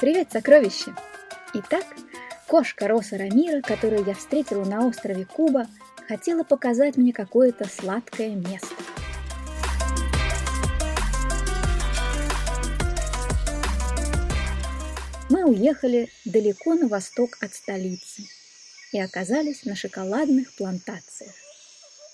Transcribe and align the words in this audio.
Привет, 0.00 0.28
сокровище! 0.30 0.94
Итак, 1.54 1.84
кошка 2.46 2.86
Роса 2.86 3.18
Рамира, 3.18 3.62
которую 3.62 4.04
я 4.06 4.14
встретила 4.14 4.64
на 4.64 4.86
острове 4.86 5.24
Куба, 5.24 5.66
хотела 6.06 6.44
показать 6.44 6.96
мне 6.96 7.12
какое-то 7.12 7.68
сладкое 7.68 8.36
место. 8.36 8.68
Мы 15.30 15.44
уехали 15.44 16.08
далеко 16.24 16.74
на 16.74 16.86
восток 16.86 17.36
от 17.40 17.52
столицы 17.52 18.22
и 18.92 19.00
оказались 19.00 19.64
на 19.64 19.74
шоколадных 19.74 20.54
плантациях. 20.54 21.34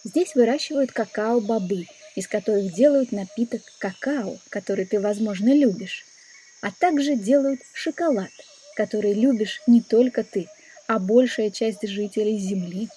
Здесь 0.05 0.35
выращивают 0.35 0.91
какао-бобы, 0.91 1.85
из 2.16 2.29
которых 2.29 2.73
делают 2.73 3.12
напиток 3.12 3.61
какао, 3.79 4.39
который 4.48 4.87
ты, 4.87 5.01
возможно, 5.01 5.55
любишь 5.55 6.07
а 6.65 6.71
также 6.71 7.15
делают 7.15 7.61
шоколад, 7.75 8.31
который 8.75 9.13
любишь 9.13 9.61
не 9.67 9.82
только 9.82 10.25
ты, 10.25 10.49
а 10.87 10.99
большая 10.99 11.50
часть 11.50 11.87
жителей 11.87 12.39
Земли. 12.39 12.89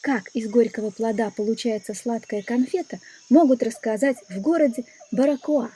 Как 0.00 0.28
из 0.28 0.48
горького 0.48 0.88
плода 0.88 1.30
получается 1.30 1.92
сладкая 1.92 2.42
конфета, 2.42 3.00
могут 3.28 3.62
рассказать 3.62 4.16
в 4.30 4.40
городе 4.40 4.84
Баракуа. 5.10 5.72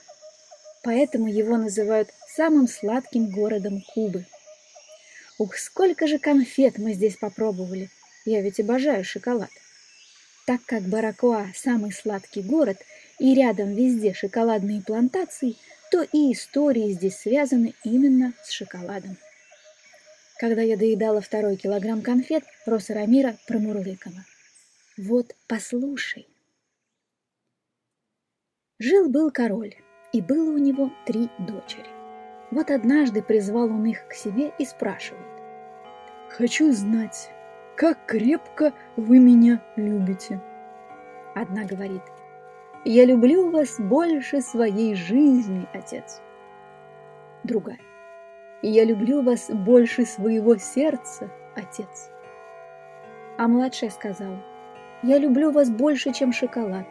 Поэтому 0.82 1.28
его 1.28 1.58
называют 1.58 2.08
самым 2.34 2.68
сладким 2.68 3.26
городом 3.26 3.84
Кубы. 3.92 4.24
Ух, 5.36 5.58
сколько 5.58 6.06
же 6.06 6.18
конфет 6.18 6.78
мы 6.78 6.94
здесь 6.94 7.18
попробовали! 7.18 7.90
Я 8.24 8.40
ведь 8.40 8.60
обожаю 8.60 9.04
шоколад. 9.04 9.50
Так 10.46 10.62
как 10.64 10.84
Баракуа– 10.84 11.48
самый 11.54 11.92
сладкий 11.92 12.40
город, 12.40 12.78
и 13.18 13.34
рядом 13.34 13.74
везде 13.74 14.14
шоколадные 14.14 14.80
плантации, 14.80 15.56
то 15.90 16.02
и 16.02 16.32
истории 16.32 16.92
здесь 16.92 17.16
связаны 17.16 17.74
именно 17.84 18.32
с 18.42 18.50
шоколадом. 18.50 19.16
Когда 20.38 20.62
я 20.62 20.76
доедала 20.76 21.20
второй 21.20 21.56
килограмм 21.56 22.02
конфет, 22.02 22.44
Роса 22.66 22.94
Рамира 22.94 23.36
промурлыкала. 23.46 24.24
«Вот 24.96 25.34
послушай». 25.46 26.26
Жил-был 28.78 29.30
король, 29.30 29.74
и 30.12 30.20
было 30.20 30.50
у 30.50 30.58
него 30.58 30.92
три 31.06 31.30
дочери. 31.38 31.88
Вот 32.50 32.70
однажды 32.70 33.22
призвал 33.22 33.66
он 33.66 33.86
их 33.86 34.06
к 34.08 34.12
себе 34.12 34.52
и 34.58 34.66
спрашивает. 34.66 35.24
«Хочу 36.28 36.72
знать, 36.72 37.30
как 37.76 38.04
крепко 38.06 38.74
вы 38.96 39.18
меня 39.18 39.62
любите?» 39.76 40.42
Одна 41.34 41.64
говорит– 41.64 42.02
я 42.88 43.04
люблю 43.04 43.50
вас 43.50 43.80
больше 43.80 44.40
своей 44.40 44.94
жизни, 44.94 45.66
отец. 45.72 46.20
Другая. 47.42 47.80
Я 48.62 48.84
люблю 48.84 49.22
вас 49.22 49.50
больше 49.50 50.04
своего 50.04 50.56
сердца, 50.56 51.28
отец. 51.56 52.10
А 53.38 53.48
младшая 53.48 53.90
сказала, 53.90 54.40
я 55.02 55.18
люблю 55.18 55.50
вас 55.50 55.68
больше, 55.68 56.12
чем 56.12 56.32
шоколад. 56.32 56.86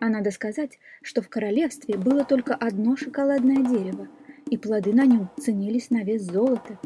А 0.00 0.08
надо 0.08 0.32
сказать, 0.32 0.80
что 1.02 1.22
в 1.22 1.28
королевстве 1.28 1.96
было 1.96 2.24
только 2.24 2.54
одно 2.54 2.96
шоколадное 2.96 3.62
дерево, 3.62 4.08
и 4.50 4.56
плоды 4.56 4.92
на 4.92 5.06
нем 5.06 5.30
ценились 5.38 5.90
на 5.90 6.02
вес 6.02 6.22
золота. 6.22 6.80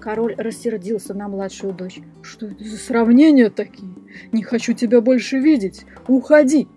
Король 0.00 0.34
рассердился 0.34 1.12
на 1.12 1.28
младшую 1.28 1.74
дочь. 1.74 2.00
«Что 2.22 2.46
это 2.46 2.64
за 2.64 2.78
сравнения 2.78 3.50
такие? 3.50 3.92
Не 4.32 4.42
хочу 4.42 4.72
тебя 4.72 5.00
больше 5.00 5.38
видеть! 5.38 5.84
Уходи!» 6.08 6.68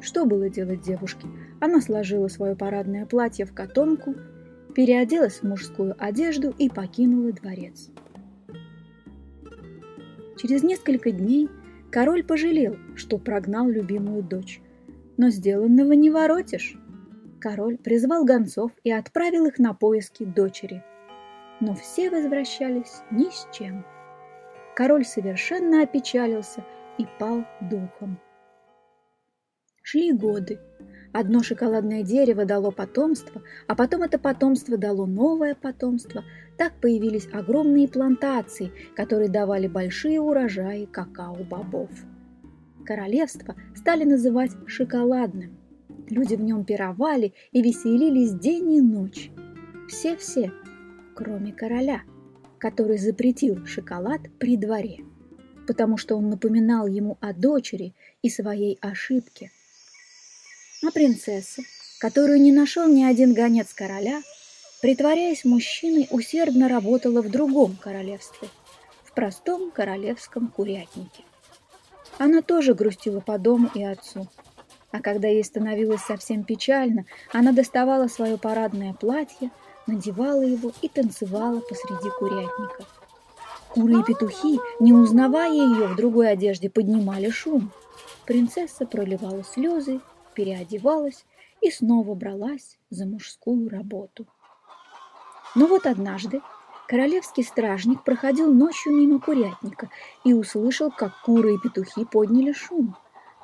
Что 0.00 0.24
было 0.24 0.48
делать 0.48 0.82
девушке? 0.82 1.26
Она 1.60 1.80
сложила 1.80 2.28
свое 2.28 2.56
парадное 2.56 3.06
платье 3.06 3.44
в 3.44 3.52
котомку, 3.52 4.14
переоделась 4.74 5.40
в 5.40 5.42
мужскую 5.42 5.94
одежду 5.98 6.54
и 6.58 6.68
покинула 6.68 7.32
дворец. 7.32 7.90
Через 10.38 10.62
несколько 10.62 11.10
дней 11.10 11.48
король 11.90 12.24
пожалел, 12.24 12.76
что 12.96 13.18
прогнал 13.18 13.68
любимую 13.68 14.22
дочь. 14.22 14.62
Но 15.18 15.28
сделанного 15.28 15.92
не 15.92 16.08
воротишь. 16.08 16.78
Король 17.40 17.76
призвал 17.76 18.24
гонцов 18.24 18.72
и 18.84 18.90
отправил 18.90 19.44
их 19.46 19.58
на 19.58 19.74
поиски 19.74 20.24
дочери– 20.24 20.82
но 21.60 21.74
все 21.74 22.10
возвращались 22.10 23.02
ни 23.10 23.28
с 23.28 23.46
чем. 23.52 23.84
Король 24.80 25.04
совершенно 25.04 25.82
опечалился 25.82 26.64
и 26.96 27.04
пал 27.18 27.44
духом. 27.60 28.18
Шли 29.82 30.10
годы. 30.10 30.58
Одно 31.12 31.42
шоколадное 31.42 32.02
дерево 32.02 32.46
дало 32.46 32.70
потомство, 32.70 33.42
а 33.66 33.74
потом 33.74 34.04
это 34.04 34.18
потомство 34.18 34.78
дало 34.78 35.04
новое 35.04 35.54
потомство. 35.54 36.24
Так 36.56 36.72
появились 36.80 37.28
огромные 37.30 37.88
плантации, 37.88 38.72
которые 38.96 39.28
давали 39.28 39.66
большие 39.66 40.18
урожаи 40.18 40.86
какао-бобов. 40.86 41.90
Королевство 42.86 43.56
стали 43.76 44.04
называть 44.04 44.52
шоколадным. 44.64 45.58
Люди 46.08 46.36
в 46.36 46.40
нем 46.40 46.64
пировали 46.64 47.34
и 47.52 47.60
веселились 47.60 48.32
день 48.32 48.72
и 48.72 48.80
ночь. 48.80 49.30
Все-все 49.90 50.50
кроме 51.20 51.52
короля, 51.52 52.00
который 52.60 52.98
запретил 52.98 53.66
шоколад 53.66 54.20
при 54.38 54.56
дворе, 54.56 55.00
потому 55.66 55.96
что 55.96 56.16
он 56.16 56.28
напоминал 56.28 56.86
ему 56.86 57.16
о 57.20 57.32
дочери 57.32 57.94
и 58.22 58.28
своей 58.28 58.78
ошибке. 58.80 59.50
А 60.86 60.90
принцесса, 60.92 61.62
которую 61.98 62.40
не 62.40 62.52
нашел 62.52 62.86
ни 62.86 63.02
один 63.02 63.34
гонец 63.34 63.72
короля, 63.74 64.20
притворяясь 64.80 65.44
мужчиной, 65.44 66.06
усердно 66.10 66.68
работала 66.68 67.22
в 67.22 67.30
другом 67.30 67.76
королевстве, 67.76 68.48
в 69.04 69.12
простом 69.12 69.70
королевском 69.70 70.48
курятнике. 70.48 71.24
Она 72.18 72.42
тоже 72.42 72.74
грустила 72.74 73.20
по 73.20 73.38
дому 73.38 73.70
и 73.74 73.82
отцу. 73.82 74.28
А 74.90 75.00
когда 75.00 75.28
ей 75.28 75.44
становилось 75.44 76.02
совсем 76.02 76.44
печально, 76.44 77.06
она 77.32 77.52
доставала 77.52 78.08
свое 78.08 78.36
парадное 78.36 78.92
платье, 78.92 79.50
надевала 79.90 80.42
его 80.42 80.72
и 80.82 80.88
танцевала 80.88 81.60
посреди 81.60 82.10
курятника. 82.18 82.84
Куры 83.68 84.00
и 84.00 84.02
петухи, 84.02 84.58
не 84.80 84.92
узнавая 84.92 85.52
ее 85.52 85.88
в 85.88 85.96
другой 85.96 86.30
одежде, 86.30 86.70
поднимали 86.70 87.30
шум. 87.30 87.70
Принцесса 88.26 88.86
проливала 88.86 89.44
слезы, 89.44 90.00
переодевалась 90.34 91.24
и 91.60 91.70
снова 91.70 92.14
бралась 92.14 92.78
за 92.90 93.06
мужскую 93.06 93.68
работу. 93.68 94.26
Но 95.54 95.66
вот 95.66 95.86
однажды 95.86 96.40
королевский 96.88 97.44
стражник 97.44 98.02
проходил 98.04 98.52
ночью 98.52 98.92
мимо 98.92 99.20
курятника 99.20 99.88
и 100.24 100.32
услышал, 100.32 100.90
как 100.90 101.12
куры 101.22 101.54
и 101.54 101.58
петухи 101.58 102.04
подняли 102.04 102.52
шум. 102.52 102.96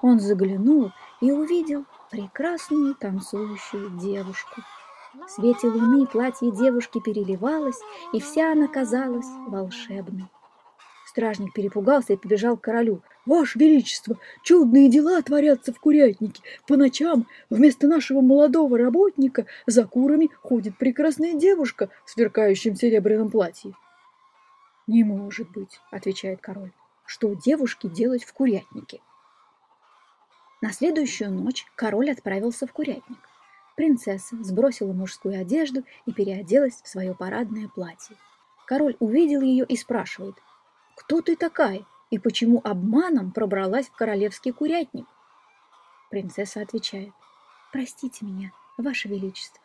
Он 0.02 0.20
заглянул 0.20 0.92
и 1.20 1.32
увидел 1.32 1.84
прекрасную 2.10 2.94
танцующую 2.94 3.98
девушку– 3.98 4.60
в 5.24 5.30
свете 5.30 5.68
луны 5.68 6.06
платье 6.06 6.50
девушки 6.50 7.00
переливалось, 7.00 7.80
и 8.12 8.20
вся 8.20 8.52
она 8.52 8.68
казалась 8.68 9.26
волшебной. 9.46 10.28
Стражник 11.06 11.54
перепугался 11.54 12.12
и 12.12 12.16
побежал 12.16 12.56
к 12.56 12.62
королю. 12.62 13.00
«Ваше 13.24 13.58
Величество, 13.58 14.18
чудные 14.42 14.90
дела 14.90 15.20
творятся 15.22 15.72
в 15.72 15.80
курятнике. 15.80 16.42
По 16.66 16.76
ночам 16.76 17.26
вместо 17.48 17.86
нашего 17.86 18.20
молодого 18.20 18.76
работника 18.76 19.46
за 19.66 19.86
курами 19.86 20.28
ходит 20.42 20.76
прекрасная 20.76 21.34
девушка 21.34 21.88
в 22.04 22.10
сверкающем 22.10 22.76
серебряном 22.76 23.30
платье». 23.30 23.72
«Не 24.86 25.04
может 25.04 25.50
быть»,— 25.50 25.80
отвечает 25.90 26.40
король,— 26.40 26.72
«что 27.06 27.34
девушке 27.34 27.88
делать 27.88 28.24
в 28.24 28.32
курятнике?» 28.32 29.00
На 30.60 30.72
следующую 30.72 31.30
ночь 31.30 31.64
король 31.76 32.10
отправился 32.10 32.66
в 32.66 32.72
курятник. 32.72 33.18
Принцесса 33.86 34.34
сбросила 34.42 34.92
мужскую 34.92 35.40
одежду 35.40 35.84
и 36.06 36.12
переоделась 36.12 36.82
в 36.82 36.88
свое 36.88 37.14
парадное 37.14 37.68
платье. 37.68 38.16
Король 38.66 38.96
увидел 38.98 39.42
ее 39.42 39.64
и 39.64 39.76
спрашивает, 39.76 40.34
«Кто 40.96 41.20
ты 41.20 41.36
такая 41.36 41.84
и 42.10 42.18
почему 42.18 42.60
обманом 42.64 43.30
пробралась 43.30 43.86
в 43.86 43.92
королевский 43.92 44.50
курятник?» 44.50 45.06
Принцесса 46.10 46.62
отвечает, 46.62 47.12
«Простите 47.72 48.26
меня, 48.26 48.50
Ваше 48.76 49.06
Величество, 49.06 49.62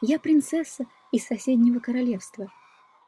я 0.00 0.18
принцесса 0.18 0.86
из 1.12 1.26
соседнего 1.26 1.80
королевства. 1.80 2.50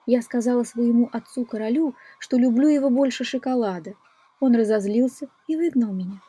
Я 0.04 0.20
сказала 0.20 0.64
своему 0.64 1.08
отцу-королю, 1.14 1.94
что 2.18 2.36
люблю 2.36 2.68
его 2.68 2.90
больше 2.90 3.24
шоколада. 3.24 3.94
Он 4.38 4.54
разозлился 4.54 5.30
и 5.46 5.56
выгнал 5.56 5.94
меня». 5.94 6.20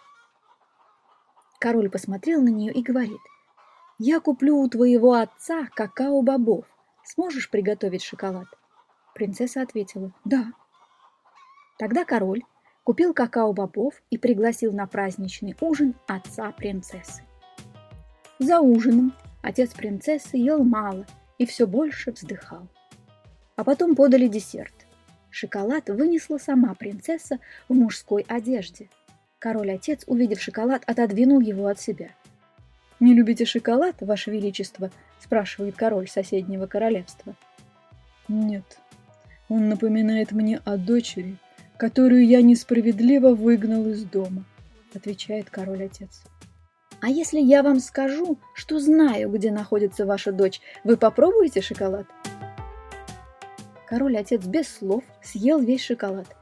Король 1.60 1.90
посмотрел 1.90 2.42
на 2.42 2.50
нее 2.50 2.72
и 2.72 2.82
говорит, 2.82 3.20
я 4.06 4.20
куплю 4.20 4.58
у 4.58 4.68
твоего 4.68 5.14
отца 5.14 5.70
какао-бобов. 5.74 6.66
Сможешь 7.06 7.50
приготовить 7.50 8.04
шоколад?» 8.04 8.48
Принцесса 9.16 9.62
ответила 9.62 10.12
«Да». 10.26 10.52
Тогда 11.80 12.04
король 12.04 12.44
купил 12.84 13.14
какао-бобов 13.14 13.94
и 14.10 14.18
пригласил 14.18 14.74
на 14.74 14.88
праздничный 14.88 15.56
ужин 15.62 15.96
отца 16.06 16.52
принцессы. 16.52 17.24
За 18.40 18.60
ужином 18.60 19.14
отец 19.42 19.74
принцессы 19.74 20.36
ел 20.36 20.66
мало 20.66 21.06
и 21.38 21.46
все 21.46 21.66
больше 21.66 22.12
вздыхал. 22.12 22.68
А 23.56 23.64
потом 23.64 23.96
подали 23.96 24.28
десерт. 24.28 24.74
Шоколад 25.30 25.90
вынесла 25.90 26.40
сама 26.40 26.74
принцесса 26.74 27.40
в 27.70 27.74
мужской 27.74 28.26
одежде. 28.28 28.90
Король-отец, 29.40 30.04
увидев 30.08 30.42
шоколад, 30.42 30.84
отодвинул 30.88 31.40
его 31.40 31.68
от 31.68 31.80
себя. 31.80 32.10
«Не 33.04 33.14
любите 33.14 33.44
шоколад, 33.44 33.98
Ваше 34.00 34.32
Величество?»– 34.32 34.90
спрашивает 35.20 35.76
король 35.76 36.08
соседнего 36.08 36.68
королевства. 36.68 37.36
«Нет, 38.30 38.80
он 39.50 39.68
напоминает 39.68 40.32
мне 40.32 40.62
о 40.64 40.78
дочери, 40.78 41.36
которую 41.76 42.26
я 42.26 42.42
несправедливо 42.42 43.36
выгнал 43.36 43.90
из 43.90 44.06
дома»,– 44.06 44.46
отвечает 44.96 45.50
король-отец. 45.50 46.24
«А 47.02 47.10
если 47.10 47.42
я 47.42 47.62
вам 47.62 47.82
скажу, 47.82 48.38
что 48.56 48.80
знаю, 48.80 49.30
где 49.32 49.52
находится 49.52 50.06
ваша 50.06 50.32
дочь, 50.32 50.62
вы 50.86 50.96
попробуете 50.96 51.60
шоколад?» 51.60 52.06
Король-отец 53.86 54.46
без 54.46 54.70
слов 54.70 55.04
съел 55.22 55.60
весь 55.60 55.84
шоколад. 55.84 56.38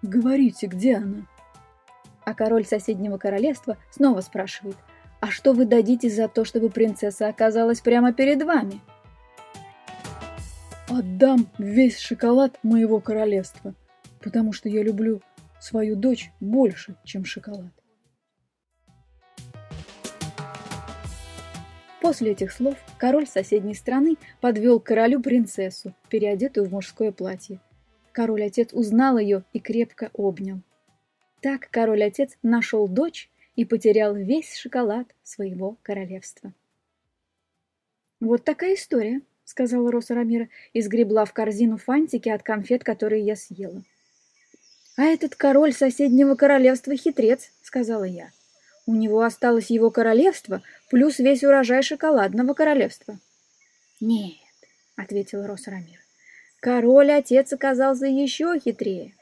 «Говорите, 0.00 0.66
где 0.66 0.96
она?» 0.96 1.26
А 2.24 2.32
король 2.32 2.64
соседнего 2.64 3.18
королевства 3.18 3.76
снова 3.90 4.22
спрашивает, 4.22 4.76
«А 5.26 5.30
что 5.32 5.54
вы 5.54 5.64
дадите 5.64 6.08
за 6.08 6.28
то, 6.28 6.44
чтобы 6.44 6.70
принцесса 6.70 7.26
оказалась 7.26 7.80
прямо 7.80 8.12
перед 8.12 8.44
вами?» 8.44 8.80
«Отдам 10.88 11.48
весь 11.58 11.98
шоколад 11.98 12.56
моего 12.62 13.00
королевства, 13.00 13.74
потому 14.20 14.52
что 14.52 14.68
я 14.68 14.84
люблю 14.84 15.20
свою 15.58 15.96
дочь 15.96 16.30
больше, 16.38 16.94
чем 17.02 17.24
шоколад». 17.24 17.72
После 22.00 22.30
этих 22.30 22.52
слов 22.52 22.76
король 22.96 23.26
соседней 23.26 23.74
страны 23.74 24.18
подвел 24.40 24.78
к 24.78 24.86
королю 24.86 25.20
принцессу, 25.20 25.92
переодетую 26.08 26.68
в 26.68 26.72
мужское 26.72 27.10
платье. 27.10 27.58
Король-отец 28.12 28.72
узнал 28.72 29.18
ее 29.18 29.42
и 29.52 29.58
крепко 29.58 30.08
обнял. 30.12 30.60
Так 31.42 31.68
король-отец 31.68 32.36
нашел 32.44 32.86
дочь 32.86 33.28
и 33.56 33.64
потерял 33.64 34.14
весь 34.14 34.54
шоколад 34.54 35.06
своего 35.24 35.76
королевства. 35.82 36.52
«Вот 38.20 38.44
такая 38.44 38.74
история»,— 38.74 39.22
сказала 39.44 39.90
Роса 39.90 40.14
Рамира 40.14 40.48
и 40.72 40.80
сгребла 40.80 41.24
в 41.24 41.32
корзину 41.32 41.78
фантики 41.78 42.28
от 42.28 42.42
конфет, 42.42 42.84
которые 42.84 43.22
я 43.24 43.34
съела. 43.34 43.82
«А 44.96 45.04
этот 45.04 45.34
король 45.34 45.72
соседнего 45.72 46.34
королевства 46.34 46.94
хитрец»,— 46.96 47.50
сказала 47.62 48.04
я. 48.04 48.30
У 48.86 48.94
него 48.94 49.22
осталось 49.22 49.70
его 49.70 49.90
королевство 49.90 50.62
плюс 50.90 51.18
весь 51.18 51.42
урожай 51.42 51.82
шоколадного 51.82 52.54
королевства. 52.54 53.18
«Нет»,— 54.00 54.36
ответил 54.96 55.44
Рос 55.44 55.66
Рамир,— 55.66 55.98
«король-отец 56.60 57.52
оказался 57.52 58.06
еще 58.06 58.58
хитрее. 58.58 59.14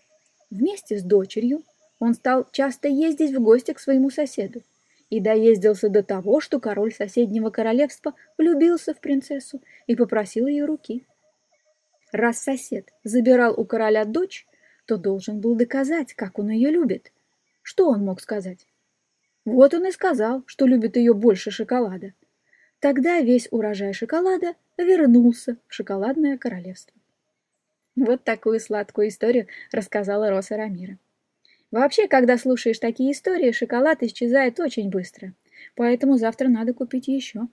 Вместе 0.51 0.99
с 0.99 1.03
дочерью 1.03 1.65
он 1.99 2.15
стал 2.15 2.47
часто 2.53 2.89
ездить 2.89 3.35
в 3.35 3.41
гости 3.41 3.73
к 3.73 3.81
своему 3.81 4.11
соседу 4.11 4.63
и 5.11 5.21
доездился 5.21 5.89
до 5.89 6.03
того, 6.03 6.41
что 6.41 6.61
король 6.61 6.93
соседнего 6.93 7.51
королевства 7.51 8.15
влюбился 8.37 8.95
в 8.95 9.01
принцессу 9.01 9.63
и 9.87 9.95
попросил 9.95 10.47
ее 10.47 10.65
руки. 10.65 11.07
Раз 12.13 12.39
сосед 12.39 12.93
забирал 13.05 13.59
у 13.59 13.65
короля 13.65 14.05
дочь, 14.05 14.47
то 14.87 14.97
должен 14.97 15.41
был 15.41 15.55
доказать, 15.55 16.15
как 16.15 16.39
он 16.39 16.51
ее 16.51 16.71
любит. 16.71 17.13
Что 17.63 17.89
он 17.89 18.05
мог 18.05 18.21
сказать? 18.21 18.67
Вот 19.45 19.75
он 19.75 19.87
и 19.87 19.91
сказал, 19.91 20.43
что 20.47 20.67
любит 20.67 20.97
ее 20.97 21.15
больше 21.15 21.51
шоколада. 21.51 22.13
Тогда 22.81 23.21
весь 23.21 23.49
урожай 23.51 23.93
шоколада 23.93 24.55
вернулся 24.77 25.57
в 25.69 25.75
шоколадное 25.75 26.37
королевство. 26.39 26.95
Вот 27.97 28.25
такую 28.25 28.61
сладкую 28.61 29.09
историю 29.09 29.47
рассказала 29.73 30.31
Роса 30.31 30.57
Рамира. 30.57 30.99
Вообще, 31.75 32.07
когда 32.07 32.39
слушаешь 32.39 32.79
такие 32.79 33.11
истории, 33.11 33.51
шоколад 33.51 34.05
исчезает 34.05 34.61
очень 34.61 34.91
быстро, 34.91 35.35
поэтому 35.75 36.17
завтра 36.19 36.47
надо 36.47 36.73
купить 36.73 37.09
еще. 37.09 37.49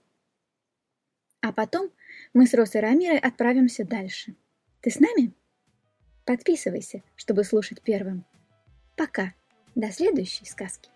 А 1.40 1.52
потом 1.52 1.90
мы 2.32 2.46
с 2.46 2.54
Росой 2.54 2.82
Рамирой 2.82 3.18
отправимся 3.18 3.84
дальше. 3.84 4.36
Ты 4.80 4.90
с 4.92 5.00
нами? 5.00 5.32
Подписывайся, 6.24 7.02
чтобы 7.16 7.42
слушать 7.42 7.82
первым. 7.82 8.24
Пока. 8.96 9.34
До 9.74 9.90
следующей 9.90 10.44
сказки. 10.44 10.91